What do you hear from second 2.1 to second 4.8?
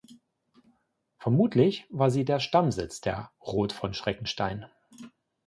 der Stammsitz der "Roth von Schreckenstein".